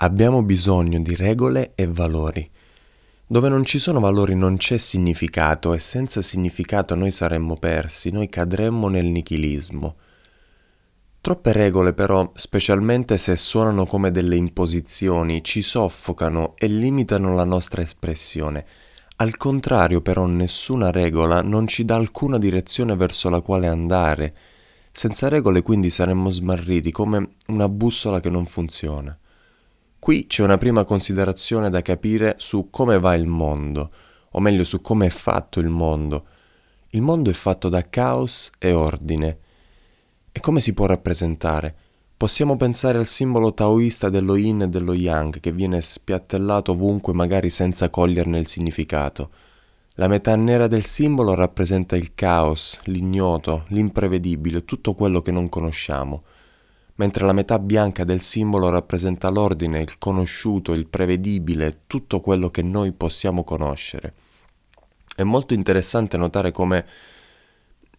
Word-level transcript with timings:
Abbiamo 0.00 0.42
bisogno 0.42 1.00
di 1.00 1.14
regole 1.14 1.72
e 1.74 1.86
valori. 1.86 2.46
Dove 3.26 3.48
non 3.48 3.64
ci 3.64 3.78
sono 3.78 3.98
valori 3.98 4.34
non 4.34 4.58
c'è 4.58 4.76
significato 4.76 5.72
e 5.72 5.78
senza 5.78 6.20
significato 6.20 6.94
noi 6.94 7.10
saremmo 7.10 7.56
persi, 7.56 8.10
noi 8.10 8.28
cadremmo 8.28 8.88
nel 8.88 9.06
nichilismo. 9.06 9.96
Troppe 11.22 11.52
regole 11.52 11.94
però, 11.94 12.30
specialmente 12.34 13.16
se 13.16 13.36
suonano 13.36 13.86
come 13.86 14.10
delle 14.10 14.36
imposizioni, 14.36 15.42
ci 15.42 15.62
soffocano 15.62 16.56
e 16.58 16.66
limitano 16.66 17.34
la 17.34 17.44
nostra 17.44 17.80
espressione. 17.80 18.66
Al 19.16 19.38
contrario 19.38 20.02
però 20.02 20.26
nessuna 20.26 20.90
regola 20.90 21.40
non 21.40 21.66
ci 21.66 21.86
dà 21.86 21.94
alcuna 21.94 22.36
direzione 22.36 22.94
verso 22.96 23.30
la 23.30 23.40
quale 23.40 23.66
andare. 23.66 24.34
Senza 24.92 25.28
regole 25.28 25.62
quindi 25.62 25.88
saremmo 25.88 26.28
smarriti 26.28 26.92
come 26.92 27.36
una 27.46 27.66
bussola 27.66 28.20
che 28.20 28.28
non 28.28 28.44
funziona. 28.44 29.18
Qui 30.06 30.28
c'è 30.28 30.44
una 30.44 30.56
prima 30.56 30.84
considerazione 30.84 31.68
da 31.68 31.82
capire 31.82 32.36
su 32.38 32.70
come 32.70 33.00
va 33.00 33.14
il 33.14 33.26
mondo, 33.26 33.90
o 34.30 34.38
meglio 34.38 34.62
su 34.62 34.80
come 34.80 35.06
è 35.06 35.10
fatto 35.10 35.58
il 35.58 35.68
mondo. 35.68 36.26
Il 36.90 37.02
mondo 37.02 37.28
è 37.28 37.32
fatto 37.32 37.68
da 37.68 37.88
caos 37.88 38.52
e 38.56 38.72
ordine. 38.72 39.38
E 40.30 40.38
come 40.38 40.60
si 40.60 40.74
può 40.74 40.86
rappresentare? 40.86 41.74
Possiamo 42.16 42.56
pensare 42.56 42.98
al 42.98 43.08
simbolo 43.08 43.52
taoista 43.52 44.08
dello 44.08 44.36
yin 44.36 44.62
e 44.62 44.68
dello 44.68 44.94
yang 44.94 45.40
che 45.40 45.50
viene 45.50 45.82
spiattellato 45.82 46.70
ovunque 46.70 47.12
magari 47.12 47.50
senza 47.50 47.90
coglierne 47.90 48.38
il 48.38 48.46
significato. 48.46 49.30
La 49.94 50.06
metà 50.06 50.36
nera 50.36 50.68
del 50.68 50.84
simbolo 50.84 51.34
rappresenta 51.34 51.96
il 51.96 52.14
caos, 52.14 52.78
l'ignoto, 52.84 53.64
l'imprevedibile, 53.70 54.64
tutto 54.64 54.94
quello 54.94 55.20
che 55.20 55.32
non 55.32 55.48
conosciamo 55.48 56.22
mentre 56.96 57.24
la 57.24 57.32
metà 57.32 57.58
bianca 57.58 58.04
del 58.04 58.20
simbolo 58.20 58.68
rappresenta 58.68 59.30
l'ordine, 59.30 59.80
il 59.80 59.98
conosciuto, 59.98 60.72
il 60.72 60.86
prevedibile, 60.86 61.80
tutto 61.86 62.20
quello 62.20 62.50
che 62.50 62.62
noi 62.62 62.92
possiamo 62.92 63.44
conoscere. 63.44 64.14
È 65.14 65.22
molto 65.22 65.54
interessante 65.54 66.16
notare 66.16 66.52
come 66.52 66.84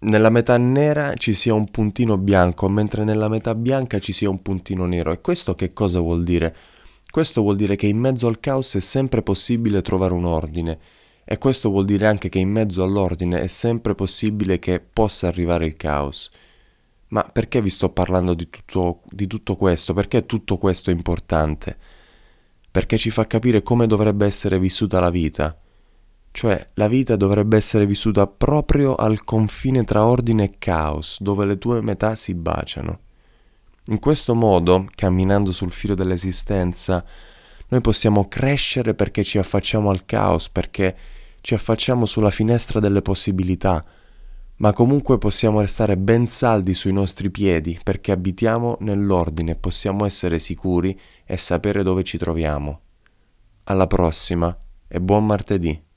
nella 0.00 0.30
metà 0.30 0.56
nera 0.58 1.14
ci 1.14 1.34
sia 1.34 1.54
un 1.54 1.70
puntino 1.70 2.18
bianco, 2.18 2.68
mentre 2.68 3.02
nella 3.02 3.28
metà 3.28 3.54
bianca 3.54 3.98
ci 3.98 4.12
sia 4.12 4.30
un 4.30 4.42
puntino 4.42 4.86
nero. 4.86 5.10
E 5.10 5.20
questo 5.20 5.54
che 5.54 5.72
cosa 5.72 6.00
vuol 6.00 6.22
dire? 6.22 6.54
Questo 7.10 7.42
vuol 7.42 7.56
dire 7.56 7.74
che 7.74 7.86
in 7.86 7.98
mezzo 7.98 8.26
al 8.26 8.38
caos 8.38 8.74
è 8.76 8.80
sempre 8.80 9.22
possibile 9.22 9.82
trovare 9.82 10.12
un 10.12 10.24
ordine. 10.24 10.78
E 11.24 11.36
questo 11.38 11.68
vuol 11.70 11.84
dire 11.84 12.06
anche 12.06 12.28
che 12.28 12.38
in 12.38 12.50
mezzo 12.50 12.82
all'ordine 12.82 13.42
è 13.42 13.48
sempre 13.48 13.94
possibile 13.94 14.58
che 14.58 14.80
possa 14.80 15.26
arrivare 15.26 15.66
il 15.66 15.76
caos. 15.76 16.30
Ma 17.08 17.22
perché 17.24 17.62
vi 17.62 17.70
sto 17.70 17.88
parlando 17.88 18.34
di 18.34 18.50
tutto, 18.50 19.00
di 19.08 19.26
tutto 19.26 19.56
questo? 19.56 19.94
Perché 19.94 20.26
tutto 20.26 20.58
questo 20.58 20.90
è 20.90 20.92
importante? 20.92 21.76
Perché 22.70 22.98
ci 22.98 23.10
fa 23.10 23.26
capire 23.26 23.62
come 23.62 23.86
dovrebbe 23.86 24.26
essere 24.26 24.58
vissuta 24.58 25.00
la 25.00 25.10
vita. 25.10 25.58
Cioè, 26.30 26.70
la 26.74 26.86
vita 26.86 27.16
dovrebbe 27.16 27.56
essere 27.56 27.86
vissuta 27.86 28.26
proprio 28.26 28.94
al 28.94 29.24
confine 29.24 29.84
tra 29.84 30.04
ordine 30.04 30.44
e 30.44 30.54
caos, 30.58 31.16
dove 31.20 31.46
le 31.46 31.56
tue 31.58 31.80
metà 31.80 32.14
si 32.14 32.34
baciano. 32.34 33.00
In 33.86 33.98
questo 33.98 34.34
modo, 34.34 34.84
camminando 34.94 35.50
sul 35.50 35.72
filo 35.72 35.94
dell'esistenza, 35.94 37.02
noi 37.68 37.80
possiamo 37.80 38.28
crescere 38.28 38.94
perché 38.94 39.24
ci 39.24 39.38
affacciamo 39.38 39.88
al 39.88 40.04
caos, 40.04 40.50
perché 40.50 40.96
ci 41.40 41.54
affacciamo 41.54 42.04
sulla 42.04 42.30
finestra 42.30 42.80
delle 42.80 43.00
possibilità, 43.00 43.82
ma 44.58 44.72
comunque 44.72 45.18
possiamo 45.18 45.60
restare 45.60 45.96
ben 45.96 46.26
saldi 46.26 46.74
sui 46.74 46.92
nostri 46.92 47.30
piedi 47.30 47.78
perché 47.82 48.12
abitiamo 48.12 48.78
nell'ordine, 48.80 49.54
possiamo 49.54 50.04
essere 50.04 50.38
sicuri 50.38 50.98
e 51.24 51.36
sapere 51.36 51.82
dove 51.82 52.04
ci 52.04 52.18
troviamo. 52.18 52.80
Alla 53.64 53.86
prossima 53.86 54.56
e 54.88 55.00
buon 55.00 55.26
martedì. 55.26 55.87